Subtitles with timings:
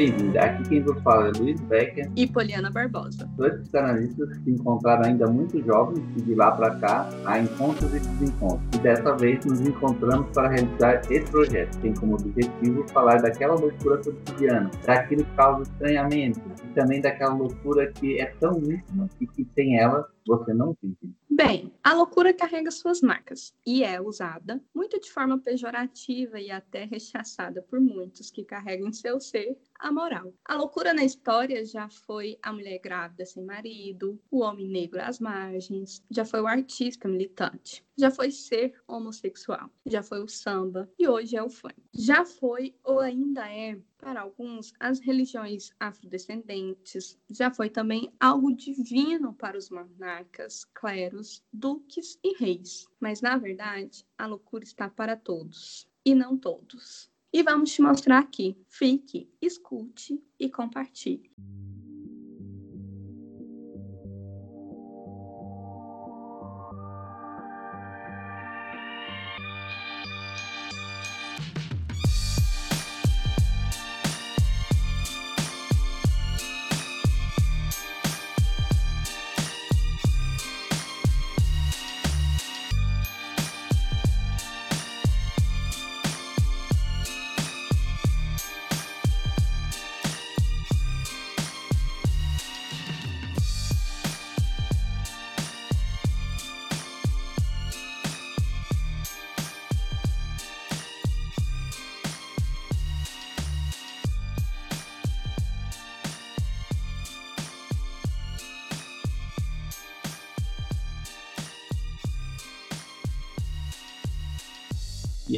[0.00, 0.40] Bem-vinda.
[0.40, 3.28] Aqui quem vos fala é Luiz Becker e Poliana Barbosa.
[3.36, 7.94] Dois psicanalistas que se encontraram ainda muito jovens e de lá para cá há encontros
[7.94, 8.66] e desencontros.
[8.76, 11.78] E dessa vez nos encontramos para realizar esse projeto.
[11.82, 17.92] Tem como objetivo falar daquela loucura cotidiana, daquilo que causa estranhamento e também daquela loucura
[17.92, 21.12] que é tão íntima e que sem ela você não vive.
[21.28, 26.84] Bem, a loucura carrega suas marcas e é usada muito de forma pejorativa e até
[26.84, 30.32] rechaçada por muitos que carregam em seu ser a moral.
[30.44, 35.18] A loucura na história já foi a mulher grávida sem marido, o homem negro às
[35.18, 41.08] margens, já foi o artista militante, já foi ser homossexual, já foi o samba e
[41.08, 41.74] hoje é o funk.
[41.92, 49.34] Já foi ou ainda é para alguns, as religiões afrodescendentes já foi também algo divino
[49.34, 52.88] para os monarcas, cleros, duques e reis.
[52.98, 57.10] Mas, na verdade, a loucura está para todos, e não todos.
[57.32, 58.56] E vamos te mostrar aqui.
[58.66, 61.30] Fique, escute e compartilhe.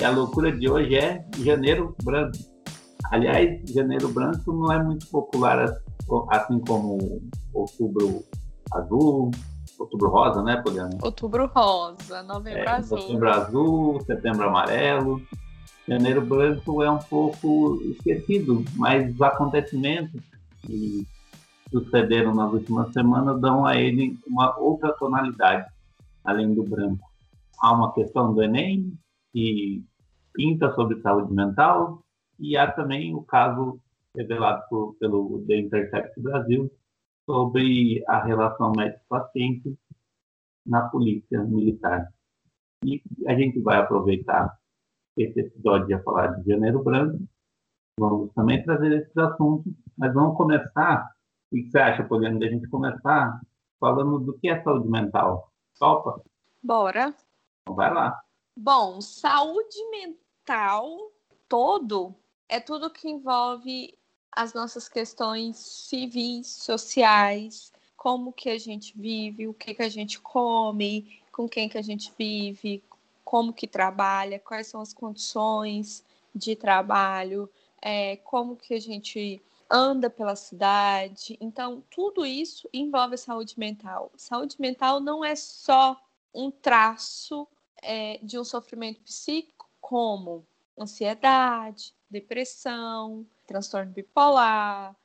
[0.04, 2.38] A loucura de hoje é Janeiro Branco.
[3.10, 5.64] Aliás, Janeiro Branco não é muito popular
[6.30, 7.20] assim como
[7.52, 8.24] Outubro
[8.72, 9.30] Azul,
[9.78, 10.96] Outubro Rosa, né, Poliana?
[11.02, 12.98] Outubro Rosa, Novembro é, Azul.
[12.98, 15.22] Novembro Azul, Setembro Amarelo.
[15.86, 20.20] Janeiro Branco é um pouco esquecido, mas os acontecimentos
[20.62, 21.06] que
[21.70, 25.66] sucederam nas últimas semanas dão a ele uma outra tonalidade,
[26.24, 27.10] além do branco.
[27.60, 28.92] Há uma questão do Enem,
[29.32, 29.82] que
[30.32, 32.02] pinta sobre saúde mental,
[32.38, 33.80] e há também o caso
[34.16, 36.70] revelado por, pelo The Intercept Brasil
[37.24, 39.78] sobre a relação médico-paciente
[40.66, 42.12] na polícia militar.
[42.84, 44.58] E a gente vai aproveitar
[45.16, 47.22] esse episódio de falar de Janeiro Branco,
[47.98, 51.10] vamos também trazer esses assuntos, mas vamos começar,
[51.52, 53.40] o que você acha, Poliana, a gente começar
[53.78, 55.52] falando do que é saúde mental?
[55.78, 56.22] Topa?
[56.62, 57.14] Bora.
[57.62, 58.20] Então vai lá.
[58.56, 60.21] Bom, saúde mental
[61.48, 62.14] todo
[62.48, 63.96] é tudo que envolve
[64.30, 70.20] as nossas questões civis, sociais, como que a gente vive, o que que a gente
[70.20, 72.82] come, com quem que a gente vive,
[73.24, 76.04] como que trabalha, quais são as condições
[76.34, 77.48] de trabalho,
[77.80, 81.38] é, como que a gente anda pela cidade.
[81.40, 84.10] Então, tudo isso envolve a saúde mental.
[84.16, 86.00] Saúde mental não é só
[86.34, 87.46] um traço
[87.82, 90.46] é, de um sofrimento psíquico como
[90.78, 94.96] ansiedade, depressão, transtorno bipolar,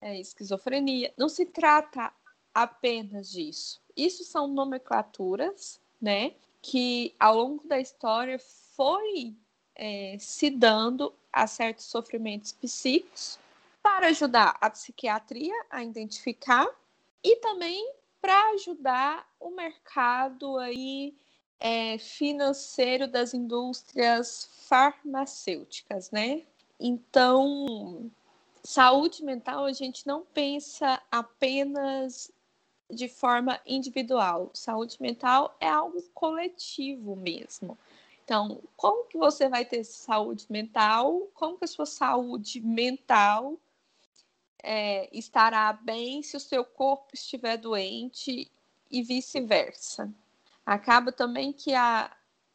[0.00, 1.12] é, esquizofrenia.
[1.16, 2.12] Não se trata
[2.52, 3.80] apenas disso.
[3.96, 8.38] Isso são nomenclaturas, né, que ao longo da história
[8.74, 9.36] foi
[9.74, 13.38] é, se dando a certos sofrimentos psíquicos
[13.82, 16.66] para ajudar a psiquiatria a identificar
[17.22, 21.14] e também para ajudar o mercado aí
[21.64, 26.42] é, financeiro das indústrias farmacêuticas, né?
[26.78, 28.10] Então,
[28.64, 32.32] saúde mental a gente não pensa apenas
[32.90, 34.50] de forma individual.
[34.52, 37.78] Saúde mental é algo coletivo mesmo.
[38.24, 41.28] Então, como que você vai ter saúde mental?
[41.32, 43.56] Como que a sua saúde mental
[44.60, 48.50] é, estará bem se o seu corpo estiver doente
[48.90, 50.12] e vice-versa?
[50.64, 52.10] Acaba também que a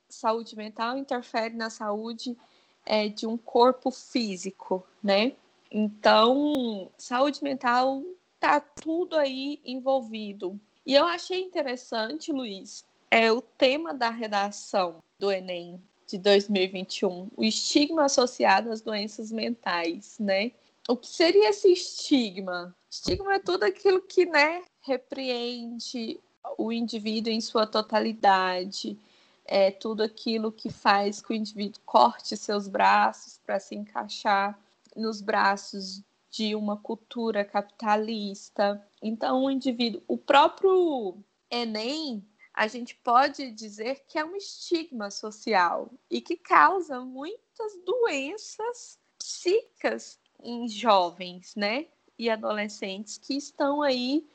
[0.09, 2.37] saúde mental interfere na saúde
[2.85, 5.33] é, de um corpo físico, né?
[5.69, 8.01] Então, saúde mental
[8.39, 10.59] tá tudo aí envolvido.
[10.85, 17.43] E eu achei interessante, Luiz, é o tema da redação do Enem de 2021, o
[17.43, 20.51] estigma associado às doenças mentais, né?
[20.87, 22.73] O que seria esse estigma?
[22.89, 26.17] Estigma é tudo aquilo que, né, repreende
[26.57, 28.97] o indivíduo em sua totalidade,
[29.45, 34.59] é tudo aquilo que faz que o indivíduo corte seus braços para se encaixar
[34.95, 38.85] nos braços de uma cultura capitalista.
[39.01, 41.17] Então, o indivíduo, o próprio
[41.49, 42.23] Enem,
[42.53, 50.19] a gente pode dizer que é um estigma social e que causa muitas doenças psíquicas
[50.43, 51.87] em jovens, né?
[52.17, 54.25] E adolescentes que estão aí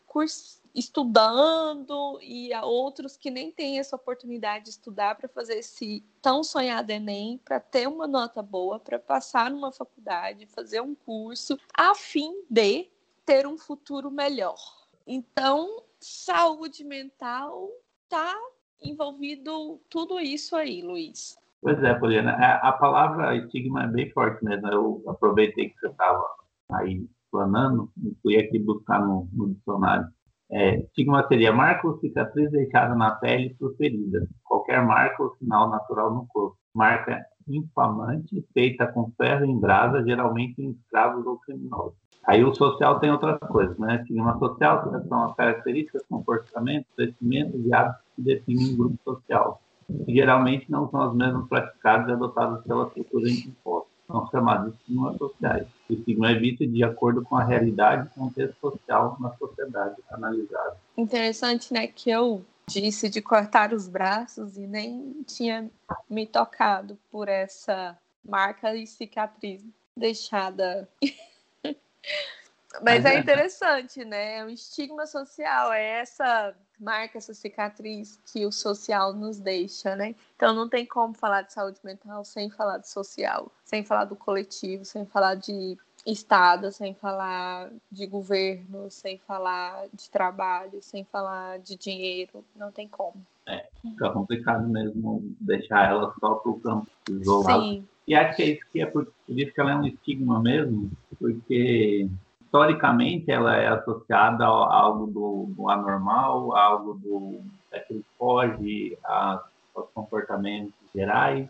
[0.75, 6.43] estudando e há outros que nem têm essa oportunidade de estudar para fazer esse tão
[6.43, 11.95] sonhado Enem, para ter uma nota boa, para passar numa faculdade, fazer um curso, a
[11.95, 12.89] fim de
[13.25, 14.59] ter um futuro melhor.
[15.07, 17.69] Então, saúde mental
[18.05, 18.35] está
[18.83, 21.37] envolvido tudo isso aí, Luiz.
[21.61, 22.33] Pois é, Poliana.
[22.33, 24.69] É, a palavra estigma é bem forte mesmo.
[24.69, 26.25] Eu aproveitei que você estava
[26.73, 30.07] aí planando e fui aqui buscar no, no dicionário.
[30.53, 30.85] É,
[31.29, 34.29] seria marca ou cicatriz deixada na pele por ferida.
[34.45, 36.59] Qualquer marca ou sinal natural no corpo.
[36.75, 41.95] Marca infamante, feita com ferro em brasa, geralmente em escravos ou criminosos.
[42.25, 43.97] Aí o social tem outras coisas, né?
[43.97, 49.61] Estigma social são as características, comportamentos, vestimentos e hábitos que definem um grupo social.
[50.07, 55.17] E geralmente não são as mesmas praticadas e adotadas pela cultura imposta são chamados estigmas
[55.17, 55.67] sociais.
[55.89, 60.77] O estigma é visto de acordo com a realidade e contexto social na sociedade analisada.
[60.97, 65.69] Interessante, né, que eu disse de cortar os braços e nem tinha
[66.09, 69.65] me tocado por essa marca e cicatriz
[69.97, 70.89] deixada.
[72.81, 74.39] Mas é, é interessante, né?
[74.39, 80.15] É um estigma social, é essa marca, essa cicatriz que o social nos deixa, né?
[80.37, 84.17] Então não tem como falar de saúde mental sem falar de social, sem falar do
[84.17, 91.61] coletivo, sem falar de Estado, sem falar de governo, sem falar de trabalho, sem falar
[91.61, 93.25] de dinheiro, não tem como.
[93.47, 97.63] É, fica complicado mesmo deixar ela só para o campo isolado.
[97.63, 97.89] Sim.
[98.07, 100.91] E acho que é isso que é por isso que ela é um estigma mesmo,
[101.19, 102.09] porque
[102.53, 107.41] historicamente ela é associada a algo do, do anormal, a algo do
[107.89, 109.43] que foge a,
[109.75, 111.49] aos comportamentos gerais,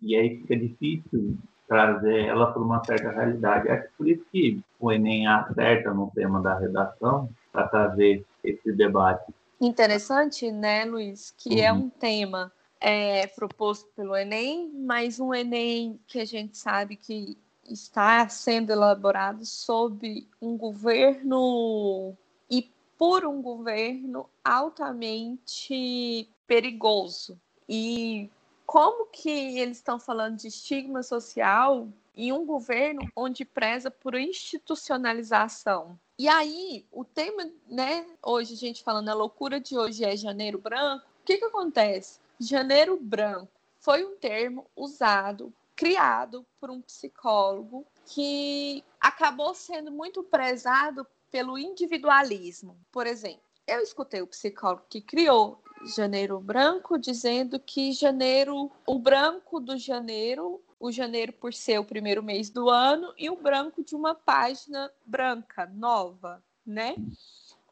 [0.00, 3.68] e aí fica difícil trazer ela para uma certa realidade.
[3.68, 9.34] É por isso que o Enem acerta no tema da redação para trazer esse debate.
[9.60, 11.78] Interessante, né, Luiz, que é uhum.
[11.78, 17.36] é um tema é, proposto pelo Enem, mas um Enem que a gente sabe que
[17.68, 22.16] está sendo elaborado sob um governo
[22.50, 27.38] e por um governo altamente perigoso.
[27.68, 28.30] E
[28.64, 35.98] como que eles estão falando de estigma social em um governo onde preza por institucionalização?
[36.18, 40.58] E aí, o tema, né, hoje a gente falando, a loucura de hoje é janeiro
[40.58, 41.04] branco.
[41.22, 42.18] O que que acontece?
[42.40, 43.48] Janeiro branco
[43.78, 52.76] foi um termo usado criado por um psicólogo que acabou sendo muito prezado pelo individualismo.
[52.90, 59.60] Por exemplo, eu escutei o psicólogo que criou Janeiro Branco dizendo que janeiro, o branco
[59.60, 63.94] do janeiro, o janeiro por ser o primeiro mês do ano e o branco de
[63.94, 66.96] uma página branca, nova, né?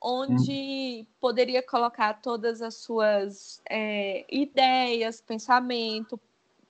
[0.01, 6.21] Onde poderia colocar todas as suas é, ideias, pensamento,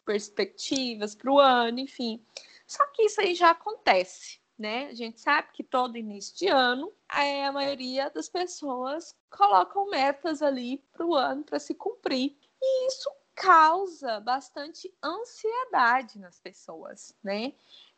[0.04, 2.24] perspectivas para o ano, enfim.
[2.66, 4.86] Só que isso aí já acontece, né?
[4.86, 10.78] A gente sabe que todo início de ano a maioria das pessoas colocam metas ali
[10.92, 12.36] para o ano para se cumprir.
[12.60, 17.52] E isso causa bastante ansiedade nas pessoas, né?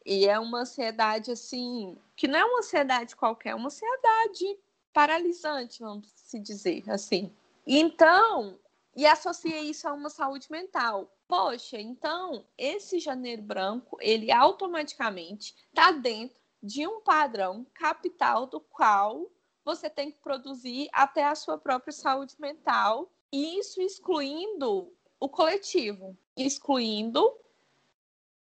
[0.05, 4.59] E é uma ansiedade assim, que não é uma ansiedade qualquer, é uma ansiedade
[4.93, 7.35] paralisante, vamos se dizer assim.
[7.67, 8.59] Então,
[8.95, 11.13] e associa isso a uma saúde mental.
[11.28, 19.30] Poxa, então esse janeiro branco, ele automaticamente está dentro de um padrão capital do qual
[19.64, 26.16] você tem que produzir até a sua própria saúde mental, e isso excluindo o coletivo,
[26.37, 27.37] excluindo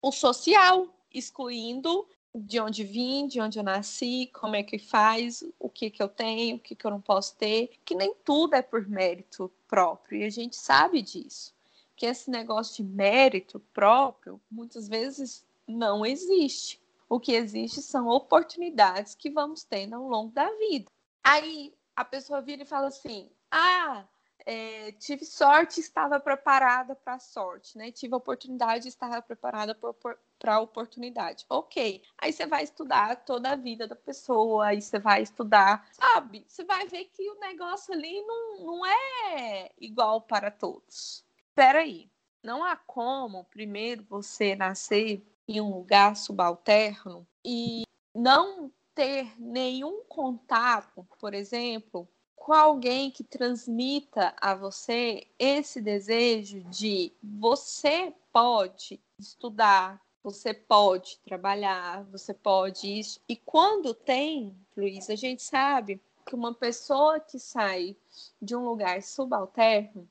[0.02, 5.70] o social, excluindo de onde vim, de onde eu nasci, como é que faz, o
[5.70, 8.62] que que eu tenho, o que que eu não posso ter, que nem tudo é
[8.62, 11.54] por mérito próprio, e a gente sabe disso.
[12.00, 16.82] Que esse negócio de mérito próprio, muitas vezes não existe.
[17.10, 20.90] O que existe são oportunidades que vamos tendo ao longo da vida.
[21.22, 24.06] Aí a pessoa vira e fala assim: "Ah,
[24.46, 27.92] é, tive sorte, estava preparada para a sorte, né?
[27.92, 31.46] Tive oportunidade, estava preparada para a oportunidade.
[31.50, 32.02] Ok.
[32.18, 36.46] Aí você vai estudar toda a vida da pessoa, aí você vai estudar, sabe?
[36.48, 41.28] Você vai ver que o negócio ali não, não é igual para todos.
[41.60, 42.10] Espera aí.
[42.42, 47.84] Não há como, primeiro, você nascer em um lugar subalterno e
[48.16, 57.12] não ter nenhum contato, por exemplo, com alguém que transmita a você esse desejo de
[57.22, 63.20] você pode estudar, você pode trabalhar, você pode isso.
[63.28, 67.98] E quando tem, Luiz, a gente sabe que uma pessoa que sai
[68.42, 70.08] de um lugar subalterno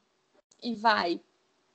[0.62, 1.22] e vai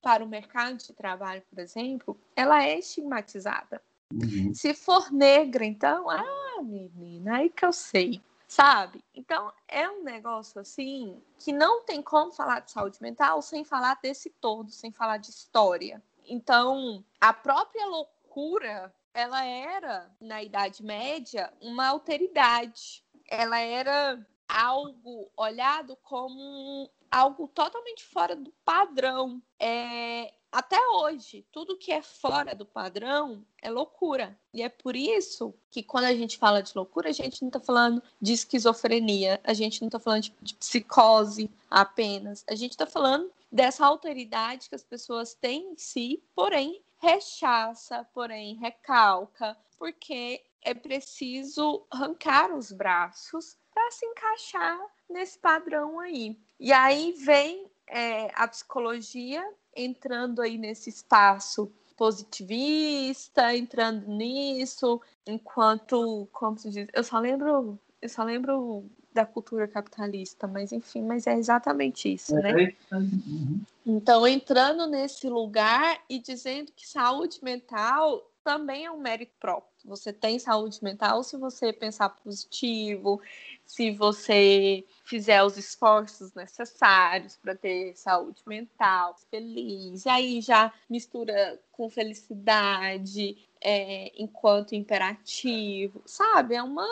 [0.03, 3.81] para o mercado de trabalho, por exemplo, ela é estigmatizada.
[4.11, 4.53] Uhum.
[4.53, 9.01] Se for negra, então, ah, menina, aí que eu sei, sabe?
[9.15, 13.97] Então, é um negócio assim que não tem como falar de saúde mental sem falar
[14.03, 16.03] desse todo, sem falar de história.
[16.27, 23.01] Então, a própria loucura, ela era, na Idade Média, uma alteridade.
[23.29, 24.19] Ela era
[24.49, 29.39] algo olhado como algo totalmente fora do padrão.
[29.59, 34.37] É, até hoje, tudo que é fora do padrão é loucura.
[34.51, 37.59] E é por isso que quando a gente fala de loucura, a gente não está
[37.59, 42.43] falando de esquizofrenia, a gente não está falando de, de psicose apenas.
[42.49, 48.55] A gente está falando dessa alteridade que as pessoas têm em si, porém rechaça, porém
[48.55, 54.79] recalca, porque é preciso arrancar os braços para se encaixar
[55.09, 56.37] nesse padrão aí.
[56.63, 66.57] E aí vem é, a psicologia entrando aí nesse espaço positivista, entrando nisso, enquanto, como
[66.57, 71.37] se diz, eu só lembro, eu só lembro da cultura capitalista, mas enfim, mas é
[71.37, 72.73] exatamente isso, né?
[72.89, 73.61] É uhum.
[73.85, 79.69] Então, entrando nesse lugar e dizendo que saúde mental também é um mérito próprio.
[79.83, 83.21] Você tem saúde mental se você pensar positivo,
[83.65, 90.07] se você fizer os esforços necessários para ter saúde mental, feliz.
[90.07, 96.55] Aí já mistura com felicidade é, enquanto imperativo, sabe?
[96.55, 96.87] É uma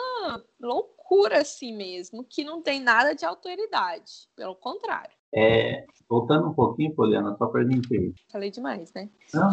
[0.60, 5.14] loucura assim mesmo, que não tem nada de autoridade, pelo contrário.
[5.34, 8.14] É, voltando um pouquinho, Poliana, só para a gente.
[8.30, 9.08] Falei demais, né?
[9.32, 9.52] Não.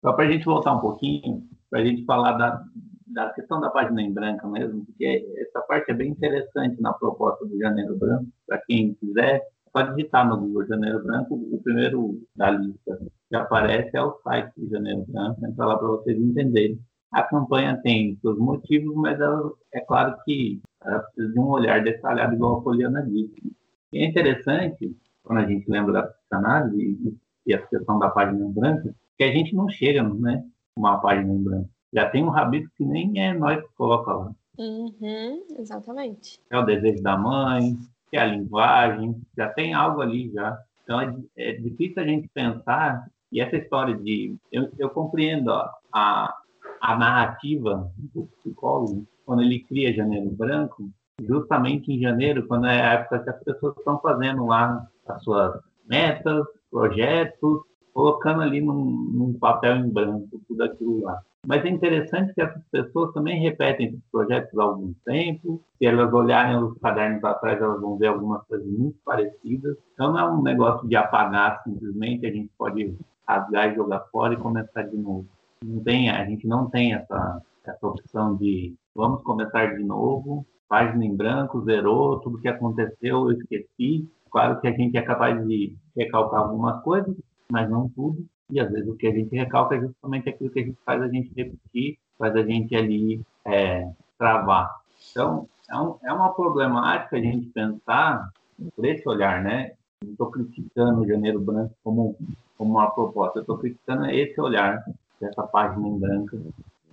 [0.00, 2.64] Só para a gente voltar um pouquinho, para a gente falar da,
[3.12, 7.44] da questão da página em branco mesmo, porque essa parte é bem interessante na proposta
[7.46, 8.26] do Janeiro Branco.
[8.46, 9.42] Para quem quiser,
[9.72, 14.52] pode digitar no Google Janeiro Branco, o primeiro da lista que aparece é o site
[14.56, 16.78] do Janeiro Branco, entra lá para vocês entenderem.
[17.12, 21.82] A campanha tem seus motivos, mas ela, é claro que ela precisa de um olhar
[21.82, 23.54] detalhado, igual a Poliana disse.
[23.92, 28.44] E é interessante, quando a gente lembra da psicanálise e, e a questão da página
[28.44, 30.42] em branco, que a gente não chega, né,
[30.76, 31.68] uma página em branco.
[31.92, 34.32] Já tem um rabisco que nem é nós que coloca lá.
[34.58, 36.40] Uhum, exatamente.
[36.50, 37.76] É o desejo da mãe,
[38.12, 40.58] é a linguagem, já tem algo ali já.
[40.84, 44.36] Então é, é difícil a gente pensar, e essa história de.
[44.50, 46.34] Eu, eu compreendo ó, a,
[46.80, 52.92] a narrativa do psicólogo, quando ele cria Janeiro Branco, justamente em janeiro, quando é a
[52.94, 55.58] época que as pessoas estão fazendo lá as suas
[55.88, 57.60] metas, projetos,
[57.92, 61.22] colocando ali num, num, papel em branco tudo aquilo lá.
[61.46, 65.60] Mas é interessante que essas pessoas também repetem esses projetos há algum tempo.
[65.76, 69.76] Se elas olharem os cadernos atrás, elas vão ver algumas coisas muito parecidas.
[69.92, 72.96] Então não é um negócio de apagar simplesmente, a gente pode
[73.26, 75.26] rasgar e jogar fora e começar de novo.
[75.64, 81.04] Não tem, a gente não tem essa, essa opção de vamos começar de novo, página
[81.04, 84.08] em branco, zerou, tudo que aconteceu eu esqueci.
[84.30, 87.14] Claro que a gente é capaz de recalcar algumas coisas,
[87.50, 88.24] mas não tudo.
[88.52, 91.00] E às vezes o que a gente recalca é justamente aquilo que a gente faz
[91.00, 94.82] a gente repetir, faz a gente ali é, travar.
[95.10, 98.30] Então, é, um, é uma problemática a gente pensar
[98.76, 99.72] por esse olhar, né?
[100.04, 102.14] Não estou criticando o Janeiro Branco como,
[102.58, 104.84] como uma proposta, eu estou criticando esse olhar
[105.18, 106.36] dessa página em branco.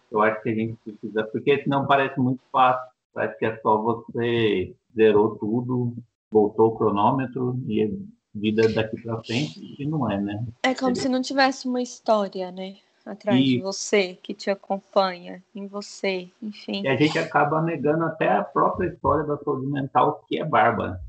[0.10, 3.78] Eu acho que a gente precisa, porque senão parece muito fácil, parece que é só
[3.82, 5.94] você zerou tudo,
[6.32, 8.00] voltou o cronômetro e
[8.34, 10.46] vida daqui para frente, e não é, né?
[10.64, 12.78] É como se não tivesse uma história, né?
[13.06, 13.44] Atrás e...
[13.44, 16.84] de você, que te acompanha, em você, enfim.
[16.84, 21.02] E a gente acaba negando até a própria história da saúde mental, que é bárbara.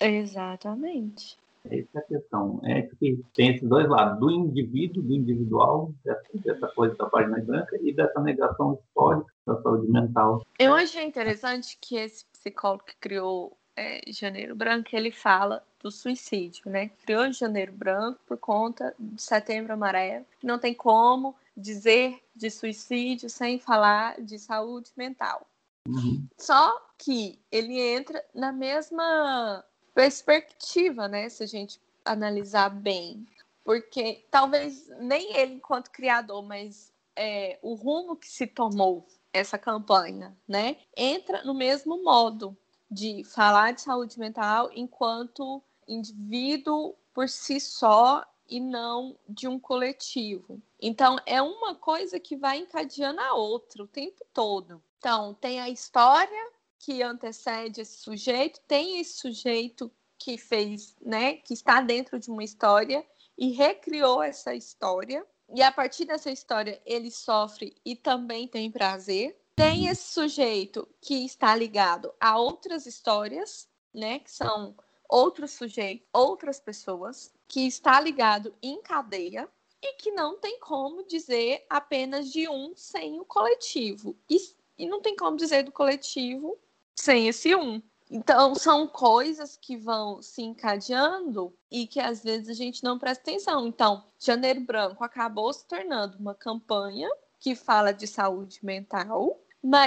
[0.00, 1.38] Exatamente.
[1.64, 2.60] Essa é a questão.
[2.64, 7.40] É que tem esses dois lados, do indivíduo, do individual, dessa, dessa coisa da página
[7.40, 10.44] branca e dessa negação histórica da saúde mental.
[10.58, 16.70] Eu achei interessante que esse psicólogo que criou é, Janeiro Branco, ele fala do suicídio,
[16.70, 16.90] né?
[17.04, 20.24] Criou Janeiro Branco por conta de Setembro Amarelo.
[20.42, 25.46] Não tem como dizer de suicídio sem falar de saúde mental.
[25.86, 26.26] Uhum.
[26.38, 29.64] Só que ele entra na mesma
[29.94, 31.28] perspectiva, né?
[31.28, 33.26] Se a gente analisar bem.
[33.62, 40.36] Porque talvez nem ele, enquanto criador, mas é, o rumo que se tomou essa campanha,
[40.46, 40.76] né?
[40.96, 42.56] Entra no mesmo modo
[42.90, 50.60] de falar de saúde mental enquanto indivíduo por si só e não de um coletivo.
[50.80, 54.82] Então, é uma coisa que vai encadeando a outra o tempo todo.
[54.98, 61.54] Então, tem a história que antecede esse sujeito, tem esse sujeito que fez, né, que
[61.54, 63.04] está dentro de uma história
[63.36, 65.26] e recriou essa história.
[65.54, 69.38] E a partir dessa história ele sofre e também tem prazer.
[69.56, 74.74] Tem esse sujeito que está ligado a outras histórias, né, que são
[75.08, 79.48] outros sujeitos, outras pessoas, que está ligado em cadeia
[79.80, 84.16] e que não tem como dizer apenas de um sem o coletivo.
[84.28, 84.38] E,
[84.76, 86.58] e não tem como dizer do coletivo
[86.96, 87.80] sem esse um.
[88.10, 93.22] Então, são coisas que vão se encadeando e que às vezes a gente não presta
[93.22, 93.66] atenção.
[93.66, 97.08] Então, Janeiro Branco acabou se tornando uma campanha
[97.38, 99.38] que fala de saúde mental,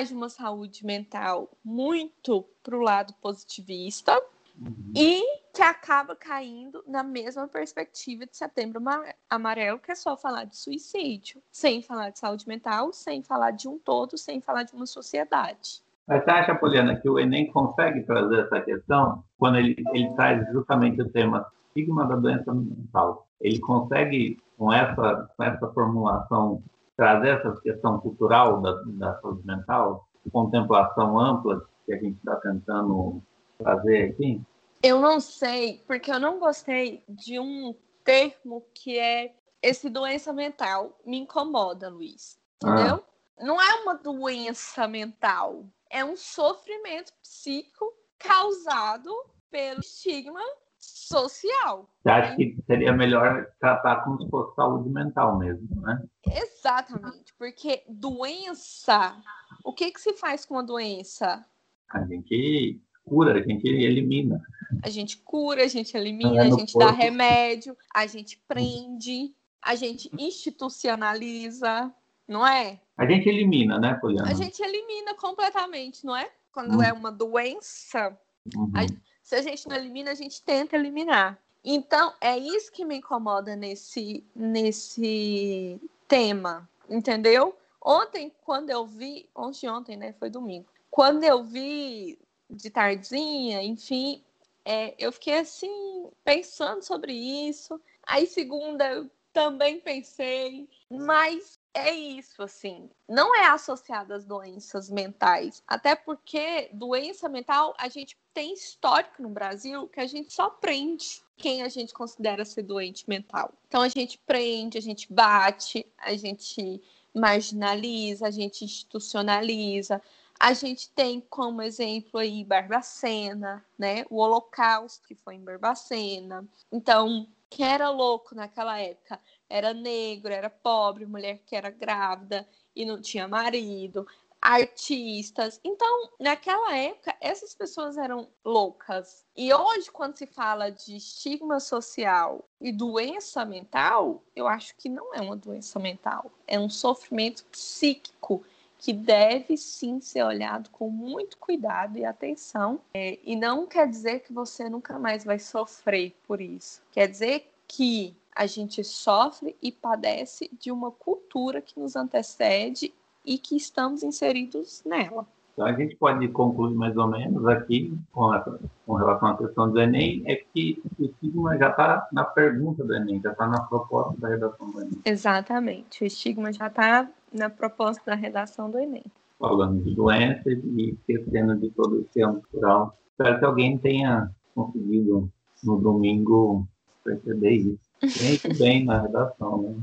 [0.07, 4.19] de uma saúde mental muito para o lado positivista
[4.59, 4.91] uhum.
[4.95, 5.21] e
[5.53, 8.81] que acaba caindo na mesma perspectiva de Setembro
[9.29, 13.67] Amarelo, que é só falar de suicídio, sem falar de saúde mental, sem falar de
[13.67, 15.81] um todo, sem falar de uma sociedade.
[16.07, 20.47] Mas você acha, Poliana, que o Enem consegue trazer essa questão quando ele, ele traz
[20.51, 23.27] justamente o tema estigma da doença mental?
[23.41, 26.63] Ele consegue, com essa, com essa formulação,
[26.97, 33.21] trazer essa questão cultural da, da saúde mental, contemplação ampla que a gente está tentando
[33.57, 34.41] trazer aqui?
[34.83, 40.97] Eu não sei, porque eu não gostei de um termo que é esse doença mental
[41.05, 42.37] me incomoda, Luiz.
[42.61, 43.03] Entendeu?
[43.39, 43.45] Ah.
[43.45, 49.11] Não é uma doença mental é um sofrimento psíquico causado
[49.49, 50.41] pelo estigma
[50.79, 51.89] social.
[52.01, 56.03] Você acha que seria melhor tratar como se fosse saúde mental mesmo, né?
[56.25, 59.15] Exatamente, porque doença,
[59.63, 61.45] o que que se faz com a doença?
[61.89, 64.41] A gente cura, a gente elimina.
[64.83, 66.79] A gente cura, a gente elimina, a gente corpo.
[66.79, 71.93] dá remédio, a gente prende, a gente institucionaliza,
[72.27, 72.79] não é?
[72.97, 74.29] A gente elimina, né, Poliana?
[74.29, 76.29] A gente elimina completamente, não é?
[76.51, 76.83] Quando hum.
[76.83, 78.17] é uma doença,
[78.55, 78.71] uhum.
[78.75, 78.85] a,
[79.27, 81.37] se a gente não elimina, a gente tenta eliminar.
[81.61, 87.53] Então, é isso que me incomoda nesse, nesse tema, entendeu?
[87.81, 92.17] Ontem, quando eu vi, ontem, ontem, né, foi domingo, quando eu vi
[92.49, 94.23] de tardezinha, enfim,
[94.63, 97.81] é, eu fiquei assim, pensando sobre isso.
[98.03, 102.89] Aí, segunda, eu também pensei, mas é isso, assim.
[103.07, 105.63] Não é associado às doenças mentais.
[105.67, 111.21] Até porque doença mental, a gente tem histórico no Brasil que a gente só prende
[111.37, 113.53] quem a gente considera ser doente mental.
[113.67, 116.81] Então a gente prende, a gente bate, a gente
[117.13, 120.01] marginaliza, a gente institucionaliza.
[120.39, 124.05] A gente tem como exemplo aí Barbacena, né?
[124.09, 126.47] O Holocausto que foi em Barbacena.
[126.71, 132.85] Então, quem era louco naquela época era negro, era pobre, mulher que era grávida e
[132.85, 134.05] não tinha marido,
[134.41, 135.59] artistas.
[135.63, 139.25] Então, naquela época, essas pessoas eram loucas.
[139.35, 145.13] E hoje, quando se fala de estigma social e doença mental, eu acho que não
[145.13, 148.43] é uma doença mental, é um sofrimento psíquico
[148.77, 152.79] que deve sim ser olhado com muito cuidado e atenção.
[152.93, 156.81] É, e não quer dizer que você nunca mais vai sofrer por isso.
[156.91, 162.93] Quer dizer que a gente sofre e padece de uma cultura que nos antecede
[163.25, 165.25] e que estamos inseridos nela.
[165.57, 168.45] Então, a gente pode concluir mais ou menos aqui, com, a,
[168.85, 172.93] com relação à questão do Enem, é que o estigma já está na pergunta do
[172.93, 175.01] Enem, já está na proposta da redação do Enem.
[175.03, 179.05] Exatamente, o estigma já está na proposta da redação do Enem.
[179.39, 182.97] Falando de doenças e esquecendo de todo esse ano cultural.
[183.11, 185.31] Espero que alguém tenha conseguido,
[185.63, 186.67] no domingo,
[187.03, 189.75] perceber isso muito bem na redação, né?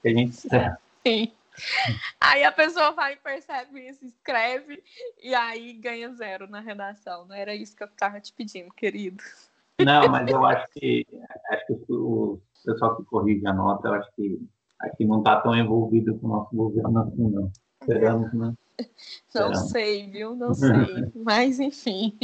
[0.00, 1.32] Que a gente Sim.
[2.20, 4.82] Aí a pessoa vai e percebe isso, escreve
[5.22, 7.26] e aí ganha zero na redação.
[7.26, 9.22] Não era isso que eu estava te pedindo, querido.
[9.78, 11.06] Não, mas eu acho que
[11.50, 14.40] acho que o pessoal que corrige a nota, eu acho que
[14.82, 17.50] aqui não está tão envolvido com o nosso governo assim, não.
[17.80, 18.54] Esperamos, né?
[19.34, 19.70] Não Esperamos.
[19.70, 20.34] sei, viu?
[20.34, 20.70] Não sei.
[21.14, 22.16] mas enfim.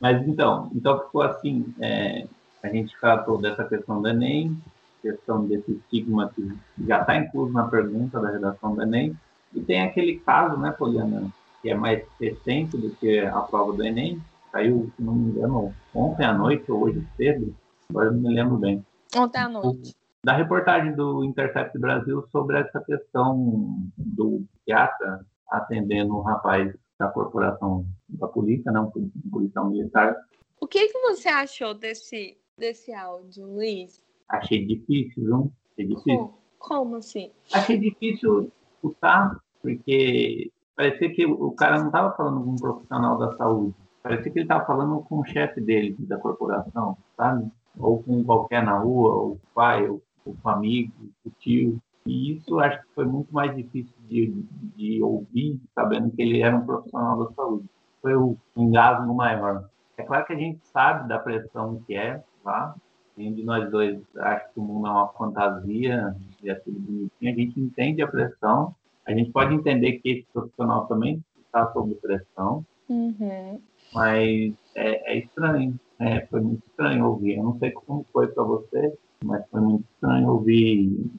[0.00, 2.26] Mas então, então ficou assim, é,
[2.62, 4.56] a gente tratou dessa questão do Enem,
[5.02, 6.48] questão desse estigma que
[6.86, 9.16] já está incluso na pergunta da redação do Enem.
[9.54, 11.30] E tem aquele caso, né, Poliana,
[11.60, 15.74] que é mais recente do que a prova do Enem, saiu, se não me engano,
[15.94, 17.54] ontem à noite ou hoje cedo,
[17.88, 18.84] agora não me lembro bem.
[19.16, 19.94] Ontem à noite.
[20.24, 27.84] Da reportagem do Intercept Brasil sobre essa questão do psiquiatra atendendo um rapaz da corporação
[28.08, 30.16] da polícia, não, né, um policial militar.
[30.58, 34.02] O que, que você achou desse, desse áudio, Luiz?
[34.30, 35.52] Achei difícil, viu?
[35.72, 36.16] Achei difícil.
[36.16, 37.30] Como, Como assim?
[37.52, 43.36] Achei difícil escutar, porque parecia que o cara não estava falando com um profissional da
[43.36, 43.74] saúde.
[44.02, 47.50] Parecia que ele estava falando com o chefe dele, da corporação, sabe?
[47.78, 50.92] Ou com qualquer na rua, ou pai, ou, com amigo,
[51.24, 51.80] o tio.
[52.06, 54.44] E isso acho que foi muito mais difícil de,
[54.76, 57.66] de ouvir, sabendo que ele era um profissional da saúde.
[58.02, 59.68] Foi o engasgo maior.
[59.96, 62.74] É claro que a gente sabe da pressão que é, tá?
[63.16, 67.32] Nenhum de nós dois acha que o mundo é uma fantasia e é tudo bonitinho.
[67.32, 68.74] A gente entende a pressão.
[69.06, 72.64] A gente pode entender que esse profissional também está sob pressão.
[72.88, 73.60] Uhum.
[73.94, 75.78] Mas é, é estranho.
[75.98, 77.36] É, foi muito estranho ouvir.
[77.36, 81.10] Eu não sei como foi para você, mas foi muito estranho ouvir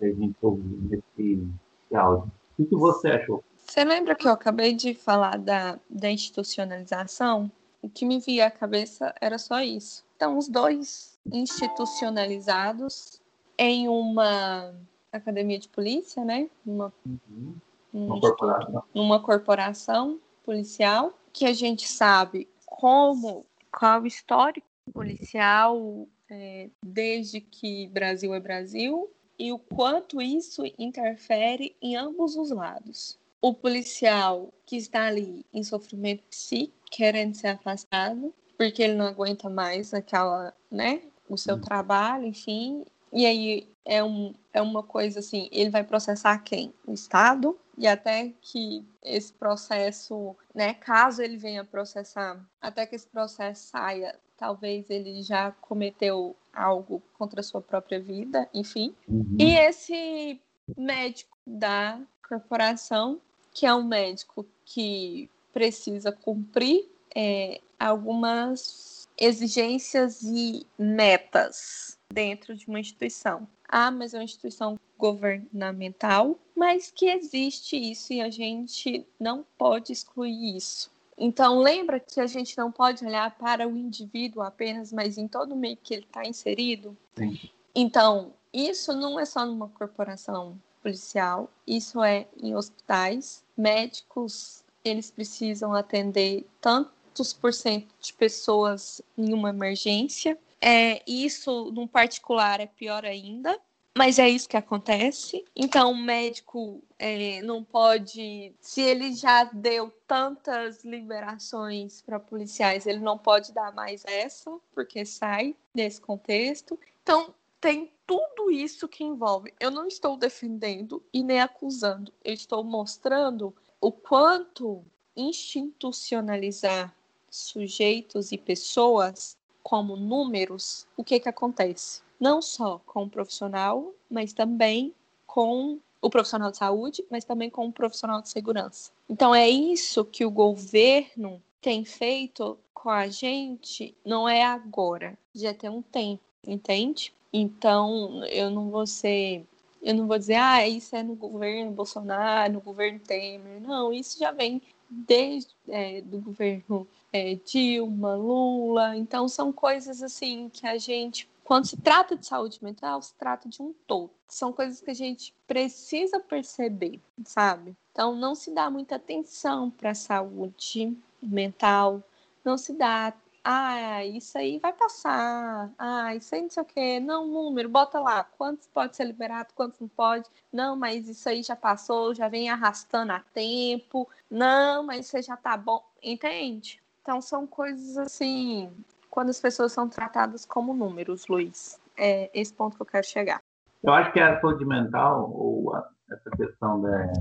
[0.00, 1.48] a gente ouvir esse,
[1.86, 2.30] esse áudio.
[2.58, 3.42] O que você achou?
[3.56, 7.50] Você lembra que eu acabei de falar da, da institucionalização?
[7.80, 10.04] O que me via à cabeça era só isso.
[10.16, 13.20] Então, os dois institucionalizados
[13.58, 14.74] em uma
[15.12, 16.48] academia de polícia, né?
[16.64, 17.54] Uma, uhum.
[17.92, 18.84] uma, corporação.
[18.94, 27.88] uma corporação policial, que a gente sabe como, qual o histórico policial é, desde que
[27.88, 33.18] Brasil é Brasil e o quanto isso interfere em ambos os lados.
[33.40, 39.50] O policial que está ali em sofrimento psíquico, querendo ser afastado, porque ele não aguenta
[39.50, 41.60] mais aquela, né, o seu hum.
[41.60, 42.84] trabalho, enfim.
[43.12, 46.72] E aí é, um, é uma coisa assim, ele vai processar quem?
[46.86, 53.06] O Estado, e até que esse processo, né, caso ele venha processar, até que esse
[53.06, 58.94] processo saia, talvez ele já cometeu algo contra a sua própria vida, enfim.
[59.08, 59.36] Uhum.
[59.38, 60.40] E esse
[60.76, 63.20] médico da corporação,
[63.52, 72.80] que é um médico que precisa cumprir é, algumas exigências e metas dentro de uma
[72.80, 73.46] instituição.
[73.68, 79.92] Ah, mas é uma instituição governamental, mas que existe isso e a gente não pode
[79.92, 80.93] excluir isso.
[81.16, 85.52] Então, lembra que a gente não pode olhar para o indivíduo apenas, mas em todo
[85.52, 86.96] o meio que ele está inserido?
[87.16, 87.38] Sim.
[87.74, 93.42] Então, isso não é só numa corporação policial, isso é em hospitais.
[93.56, 100.38] Médicos, eles precisam atender tantos por cento de pessoas em uma emergência.
[100.60, 103.58] É, isso, num particular, é pior ainda,
[103.96, 105.44] mas é isso que acontece.
[105.54, 108.52] Então, o médico é, não pode.
[108.60, 115.04] Se ele já deu tantas liberações para policiais, ele não pode dar mais essa, porque
[115.04, 116.78] sai desse contexto.
[117.02, 119.54] Então, tem tudo isso que envolve.
[119.58, 124.84] Eu não estou defendendo e nem acusando, eu estou mostrando o quanto
[125.16, 126.94] institucionalizar
[127.30, 132.03] sujeitos e pessoas como números, o que que acontece?
[132.18, 134.94] Não só com o profissional, mas também
[135.26, 138.92] com o profissional de saúde, mas também com o profissional de segurança.
[139.08, 145.54] Então é isso que o governo tem feito com a gente, não é agora, já
[145.54, 147.14] tem um tempo, entende?
[147.32, 149.46] Então eu não vou ser,
[149.82, 154.18] eu não vou dizer, ah, isso é no governo Bolsonaro, no governo Temer, não, isso
[154.18, 160.76] já vem desde é, do governo é, Dilma, Lula, então são coisas assim que a
[160.76, 164.10] gente quando se trata de saúde mental, se trata de um todo.
[164.26, 167.76] São coisas que a gente precisa perceber, sabe?
[167.92, 172.02] Então, não se dá muita atenção para a saúde mental,
[172.42, 173.12] não se dá.
[173.44, 175.70] Ah, isso aí vai passar.
[175.78, 176.98] Ah, isso aí não sei o quê.
[176.98, 178.24] Não, número, bota lá.
[178.24, 180.30] Quantos pode ser liberado, quantos não pode.
[180.50, 184.08] Não, mas isso aí já passou, já vem arrastando a tempo.
[184.30, 185.84] Não, mas isso já tá bom.
[186.02, 186.82] Entende?
[187.02, 188.72] Então, são coisas assim
[189.14, 191.80] quando as pessoas são tratadas como números, Luiz.
[191.96, 193.38] É esse ponto que eu quero chegar.
[193.80, 197.12] Eu acho que a saúde mental, ou a, essa questão da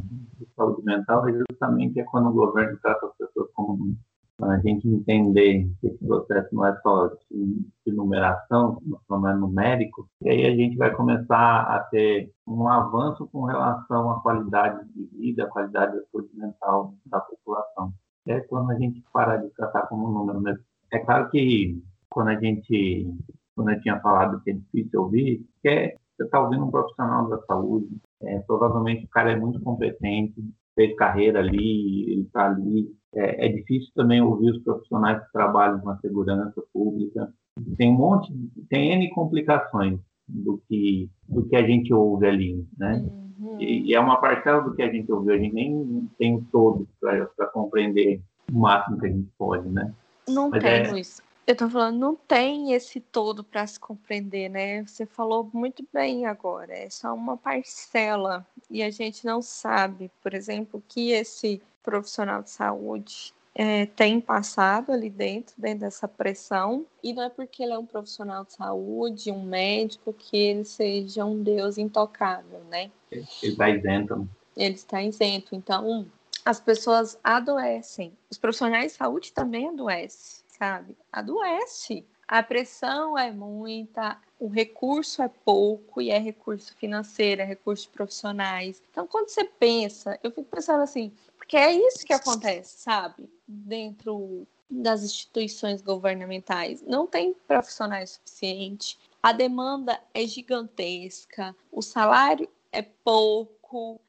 [0.56, 4.02] saúde mental, é justamente é quando o governo trata as pessoas como números.
[4.42, 10.10] A gente entender que esse processo não é só de, de numeração, não é numérico,
[10.24, 15.06] e aí a gente vai começar a ter um avanço com relação à qualidade de
[15.16, 17.94] vida, à qualidade da saúde mental da população.
[18.28, 22.40] É quando a gente para de tratar como número mesmo é claro que quando a
[22.40, 23.08] gente,
[23.56, 27.28] quando eu tinha falado que é difícil ouvir, que é, você está ouvindo um profissional
[27.28, 27.90] da saúde,
[28.22, 30.36] é, provavelmente o cara é muito competente,
[30.76, 32.96] fez carreira ali, ele está ali.
[33.16, 37.32] É, é, difícil também ouvir os profissionais que trabalham na segurança pública.
[37.78, 38.34] Tem um monte,
[38.70, 43.04] tem N complicações do que, do que a gente ouve ali, né?
[43.04, 43.24] Uhum.
[43.40, 43.58] Hum.
[43.60, 46.88] E, e, é uma parcela do que a gente ouviu, a gente nem tem todo
[47.00, 49.94] para compreender o máximo que a gente pode, né?
[50.28, 50.92] Não Mas tem, é...
[50.92, 51.22] Luiz.
[51.46, 54.82] Eu tô falando, não tem esse todo para se compreender, né?
[54.84, 58.48] Você falou muito bem agora, é só uma parcela.
[58.70, 64.94] E a gente não sabe, por exemplo, que esse profissional de saúde é, tem passado
[64.94, 69.30] ali dentro, dentro dessa pressão, e não é porque ele é um profissional de saúde,
[69.30, 72.90] um médico, que ele seja um Deus intocável, né?
[73.12, 74.30] Ele está isento.
[74.56, 75.56] Ele está isento.
[75.56, 76.08] Então,
[76.46, 78.18] as pessoas adoecem.
[78.30, 80.98] Os profissionais de saúde também adoecem, sabe?
[81.12, 82.06] Adoece.
[82.28, 88.82] A pressão é muita, o recurso é pouco e é recurso financeiro, é recurso profissionais.
[88.90, 93.30] Então, quando você pensa, eu fico pensando assim, porque é isso que acontece, sabe?
[93.48, 96.82] Dentro das instituições governamentais.
[96.82, 103.63] Não tem profissionais suficiente, a demanda é gigantesca, o salário é pouco,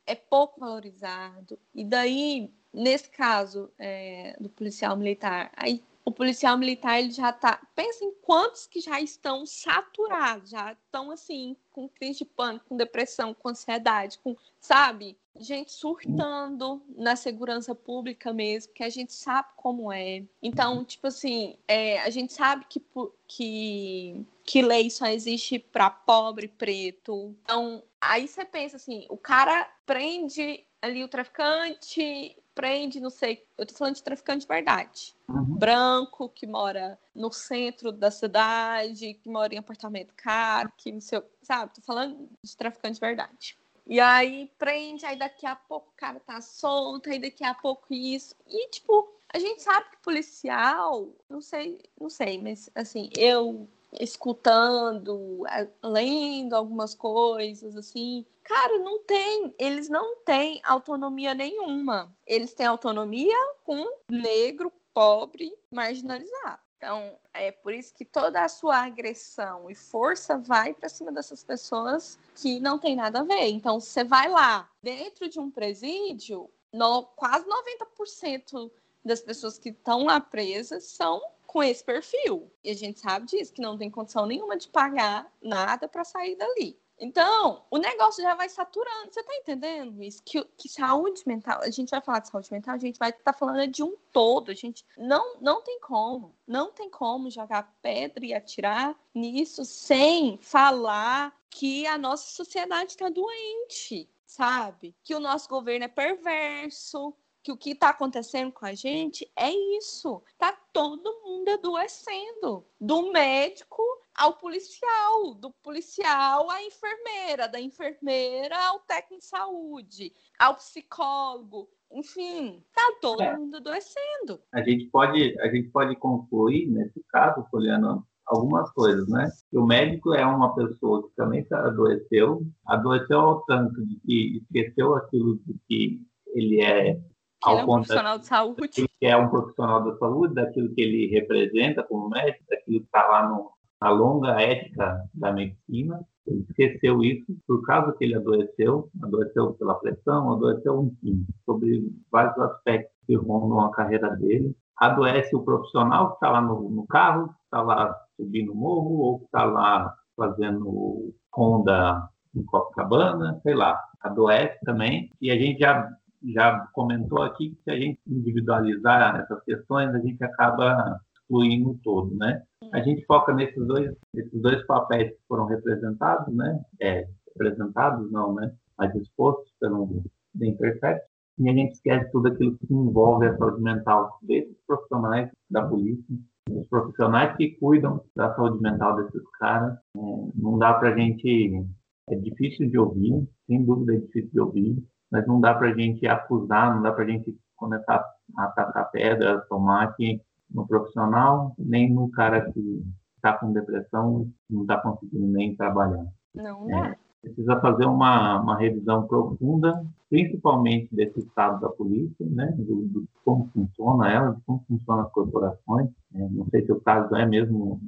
[0.06, 1.58] é pouco valorizado.
[1.74, 7.60] E daí, nesse caso é, do policial militar, aí o policial militar ele já tá.
[7.74, 12.76] Pensa em quantos que já estão saturados, já estão assim, com crise de pânico, com
[12.76, 15.16] depressão, com ansiedade, com, sabe?
[15.40, 20.22] Gente surtando na segurança pública mesmo, que a gente sabe como é.
[20.42, 22.80] Então, tipo assim, é, a gente sabe que,
[23.26, 27.34] que, que lei só existe para pobre preto.
[27.42, 33.66] Então, aí você pensa assim, o cara prende ali o traficante, prende, não sei, eu
[33.66, 35.14] tô falando de traficante de verdade.
[35.28, 35.56] Uhum.
[35.56, 41.22] Branco, que mora no centro da cidade, que mora em apartamento caro, que não sei,
[41.42, 41.74] sabe?
[41.74, 43.58] Tô falando de traficante de verdade.
[43.86, 47.92] E aí prende, aí daqui a pouco o cara tá solto, aí daqui a pouco
[47.92, 48.34] isso.
[48.46, 53.68] E, tipo, a gente sabe que policial, não sei, não sei, mas assim, eu
[54.00, 55.44] escutando,
[55.82, 58.24] lendo algumas coisas assim.
[58.42, 62.14] Cara, não tem, eles não têm autonomia nenhuma.
[62.26, 66.62] Eles têm autonomia com negro, pobre, marginalizado.
[66.76, 71.42] Então, é por isso que toda a sua agressão e força vai para cima dessas
[71.42, 73.48] pessoas que não tem nada a ver.
[73.48, 78.70] Então, você vai lá, dentro de um presídio, no, quase 90%
[79.02, 81.22] das pessoas que estão lá presas são
[81.54, 82.52] com esse perfil.
[82.64, 86.34] E a gente sabe disso, que não tem condição nenhuma de pagar nada para sair
[86.34, 86.76] dali.
[86.98, 89.12] Então, o negócio já vai saturando.
[89.12, 90.20] Você tá entendendo isso?
[90.24, 93.32] Que, que saúde mental, a gente vai falar de saúde mental, a gente vai estar
[93.32, 94.50] tá falando de um todo.
[94.50, 100.36] A gente não, não tem como, não tem como jogar pedra e atirar nisso sem
[100.38, 104.92] falar que a nossa sociedade está doente, sabe?
[105.04, 109.50] Que o nosso governo é perverso, que o que está acontecendo com a gente é
[109.76, 110.22] isso.
[110.38, 113.82] Tá todo mundo adoecendo, do médico
[114.14, 122.64] ao policial, do policial à enfermeira, da enfermeira ao técnico de saúde, ao psicólogo, enfim,
[122.72, 123.36] tá todo é.
[123.36, 124.40] mundo adoecendo.
[124.50, 129.30] A gente pode, a gente pode concluir nesse caso, Poliana, algumas coisas, né?
[129.52, 135.38] O médico é uma pessoa que também adoeceu, adoeceu ao tanto de que esqueceu aquilo
[135.44, 136.00] de que
[136.34, 136.98] ele é
[137.44, 138.68] que ele é um profissional de saúde.
[138.68, 143.06] Que é um profissional da saúde, daquilo que ele representa como médico, daquilo que está
[143.06, 146.00] lá no, na longa ética da medicina.
[146.26, 152.38] Ele esqueceu isso por causa que ele adoeceu, adoeceu pela pressão, adoeceu, enfim, sobre vários
[152.38, 154.56] aspectos que rondam a carreira dele.
[154.78, 158.98] Adoece o profissional que está lá no, no carro, que está lá subindo o morro,
[159.00, 165.10] ou que está lá fazendo ronda em Copacabana, sei lá, adoece também.
[165.20, 165.88] E a gente já
[166.32, 172.14] já comentou aqui que se a gente individualizar essas questões, a gente acaba excluindo todo,
[172.16, 172.42] né?
[172.72, 176.60] A gente foca nesses dois, esses dois papéis que foram representados, né?
[176.80, 178.52] É, representados não, né?
[178.78, 180.02] Mas expostos pelo
[180.38, 181.06] The Intercept,
[181.38, 186.16] e a gente esquece tudo aquilo que envolve a saúde mental desses profissionais da polícia,
[186.50, 189.76] os profissionais que cuidam da saúde mental desses caras.
[189.96, 190.00] É,
[190.34, 191.64] não dá para a gente.
[192.08, 194.84] É difícil de ouvir, sem dúvida é difícil de ouvir,
[195.14, 198.04] mas não dá para a gente acusar, não dá para a gente começar
[198.36, 200.20] a atacar pedra, tomate
[200.52, 206.04] no profissional, nem no cara que está com depressão não está conseguindo nem trabalhar.
[206.34, 206.88] Não dá.
[206.88, 213.08] É, precisa fazer uma, uma revisão profunda, principalmente desse estado da polícia, né, do, do
[213.24, 215.90] como funciona ela, de como funcionam as corporações.
[216.12, 217.80] É, não sei se o caso é mesmo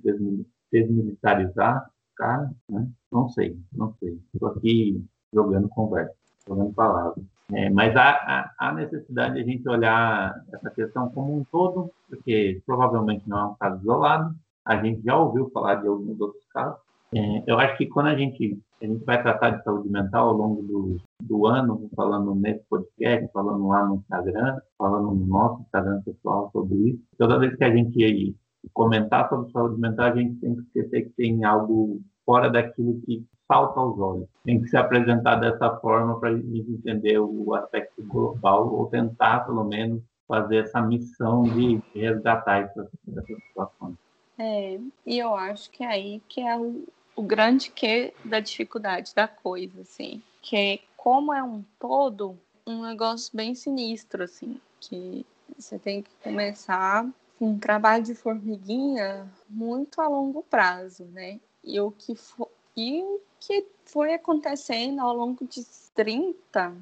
[0.70, 2.88] desmilitarizar cara, né?
[3.10, 4.16] Não sei, não sei.
[4.32, 6.14] Estou aqui jogando conversa
[6.46, 7.24] jogando palavras.
[7.52, 12.60] É, mas há, há, necessidade de a gente olhar essa questão como um todo, porque
[12.66, 14.34] provavelmente não é um caso isolado.
[14.64, 16.80] A gente já ouviu falar de alguns outros casos.
[17.14, 20.34] É, eu acho que quando a gente A gente vai tratar de saúde mental ao
[20.34, 26.02] longo do, do ano, falando nesse podcast, falando lá no Instagram, falando no nosso Instagram
[26.02, 27.02] pessoal sobre isso.
[27.16, 28.36] Toda vez que a gente
[28.72, 33.24] comentar sobre saúde mental, a gente tem que esquecer que tem algo fora daquilo que
[33.46, 34.28] salta aos olhos.
[34.44, 39.46] Tem que se apresentar dessa forma para a gente entender o aspecto global, ou tentar,
[39.46, 43.96] pelo menos, fazer essa missão de resgatar essas, essas situações.
[44.38, 46.84] É, e eu acho que é aí que é o,
[47.14, 50.20] o grande que da dificuldade da coisa, assim.
[50.42, 52.36] Que como é um todo,
[52.66, 55.24] um negócio bem sinistro, assim, que
[55.56, 57.08] você tem que começar
[57.40, 61.38] um trabalho de formiguinha muito a longo prazo, né?
[61.66, 66.74] E o que, for, e o que foi acontecendo ao longo de 30,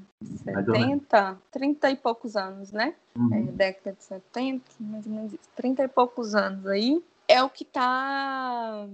[0.44, 2.94] 70, 30 e poucos anos, né?
[3.16, 3.34] Uhum.
[3.34, 7.48] É, década de 70, mais ou menos isso, 30 e poucos anos aí, é o
[7.48, 8.86] que está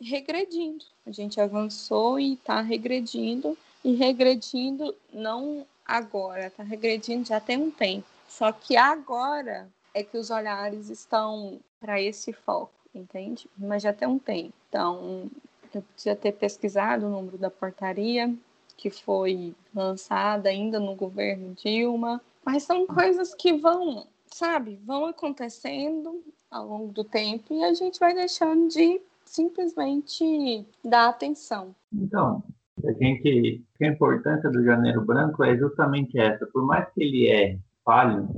[0.00, 0.84] regredindo.
[1.06, 7.70] A gente avançou e está regredindo, e regredindo não agora, está regredindo já tem um
[7.70, 8.06] tempo.
[8.28, 13.48] Só que agora é que os olhares estão para esse foco, entende?
[13.56, 14.52] Mas já tem um tempo.
[14.68, 15.30] Então,
[15.74, 18.34] eu podia ter pesquisado o número da portaria
[18.76, 26.20] que foi lançada ainda no governo Dilma, mas são coisas que vão, sabe, vão acontecendo
[26.50, 31.74] ao longo do tempo e a gente vai deixando de simplesmente dar atenção.
[31.92, 32.42] Então,
[32.84, 36.44] a gente, a importância do Janeiro Branco é justamente essa.
[36.46, 38.28] Por mais que ele é falho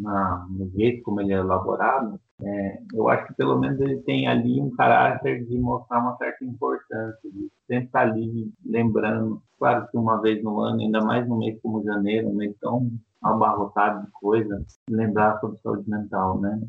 [0.00, 4.26] na, no jeito como ele é elaborado, é, eu acho que pelo menos ele tem
[4.26, 9.96] ali um caráter de mostrar uma certa importância, de sempre estar ali lembrando, claro que
[9.96, 12.90] uma vez no ano, ainda mais no mês como janeiro, um mês tão
[13.22, 16.60] abarrotado de coisa, lembrar sobre saúde mental, né?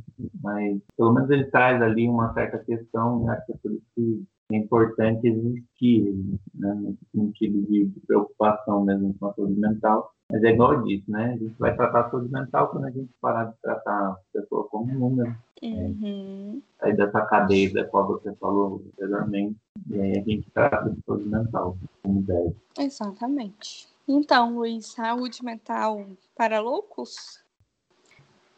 [0.43, 4.23] Mas pelo menos ele traz ali uma certa questão, acho que é por isso que
[4.51, 6.13] é importante existir,
[6.53, 6.75] né?
[6.75, 11.33] Nesse sentido de preocupação mesmo com a saúde mental, mas é igual eu disse, né?
[11.33, 14.67] A gente vai tratar a saúde mental quando a gente parar de tratar a pessoa
[14.69, 15.35] como número.
[15.71, 16.61] Uhum.
[16.81, 19.55] É, aí dessa cadeia da qual você falou anteriormente.
[19.89, 22.55] E aí a gente trata de saúde mental como deve.
[22.77, 23.87] Exatamente.
[24.07, 27.41] Então, Luiz, saúde mental para loucos?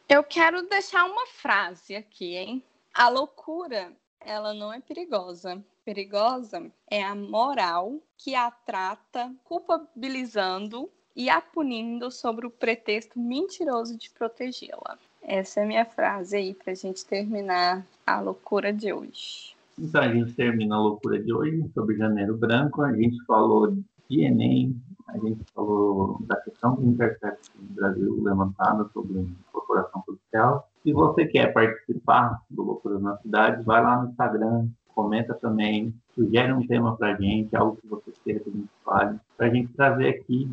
[0.09, 2.63] Eu quero deixar uma frase aqui, hein?
[2.93, 5.63] A loucura, ela não é perigosa.
[5.83, 13.95] Perigosa é a moral que a trata culpabilizando e a punindo sobre o pretexto mentiroso
[13.97, 14.97] de protegê-la.
[15.27, 19.55] Essa é a minha frase aí para a gente terminar a loucura de hoje.
[19.77, 22.83] Então a gente termina a loucura de hoje sobre Janeiro Branco.
[22.83, 23.75] A gente falou
[24.07, 30.69] de Enem, a gente falou da questão do Intercept no Brasil levantada sobre corporação policial.
[30.83, 36.53] Se você quer participar do Loucuras na Cidade, vai lá no Instagram, comenta também, sugere
[36.53, 39.49] um tema para a gente, algo que você queira que a gente fale, para a
[39.49, 40.47] gente trazer aqui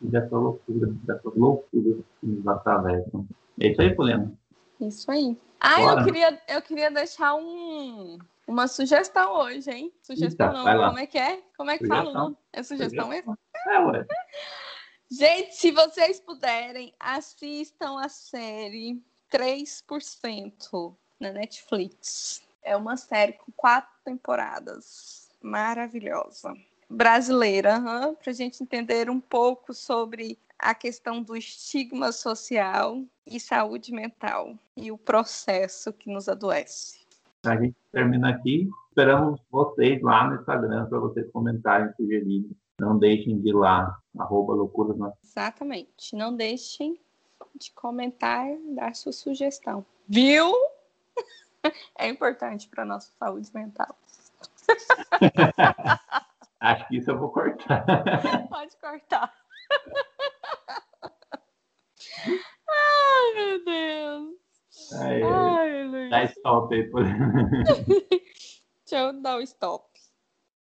[0.00, 3.24] dessa loucura, dessas loucuras que nos atravessam.
[3.60, 4.32] É isso aí, Poliana?
[4.80, 5.36] Isso aí.
[5.60, 9.92] Ah, eu queria, eu queria deixar um, uma sugestão hoje, hein?
[10.02, 11.42] Sugestão Eita, não, como é que é?
[11.56, 12.12] Como é que sugestão.
[12.12, 12.28] fala?
[12.28, 12.38] Não?
[12.52, 13.38] É sugestão mesmo?
[13.66, 14.06] É.
[15.10, 19.00] Gente, se vocês puderem, assistam a série
[19.32, 22.42] 3% na Netflix.
[22.62, 25.28] É uma série com quatro temporadas.
[25.40, 26.54] Maravilhosa.
[26.88, 27.80] Brasileira,
[28.20, 34.58] para a gente entender um pouco sobre a questão do estigma social e saúde mental
[34.76, 37.06] e o processo que nos adoece.
[37.44, 38.68] A gente termina aqui.
[38.88, 42.50] Esperamos vocês lá no Instagram para vocês comentarem, sugerirem.
[42.80, 44.96] Não deixem de ir lá, arroba loucuras.
[45.22, 46.16] Exatamente.
[46.16, 46.98] Não deixem
[47.54, 49.86] de comentar, dar sua sugestão.
[50.08, 50.52] Viu?
[51.96, 53.96] é importante para a nossa saúde mental.
[56.58, 57.86] Acho que isso eu vou cortar.
[58.50, 59.32] Pode cortar.
[62.68, 64.36] Ai, meu Deus.
[65.00, 66.10] Ai, Ai Luiz.
[66.10, 66.84] Dá stop aí.
[66.90, 67.04] Por...
[68.86, 69.95] Deixa eu dar o stop.